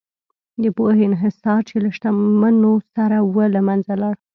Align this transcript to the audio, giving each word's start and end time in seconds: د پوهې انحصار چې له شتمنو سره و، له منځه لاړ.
د 0.61 0.63
پوهې 0.77 1.01
انحصار 1.09 1.59
چې 1.69 1.75
له 1.83 1.89
شتمنو 1.95 2.73
سره 2.93 3.17
و، 3.33 3.35
له 3.55 3.61
منځه 3.67 3.93
لاړ. 4.01 4.15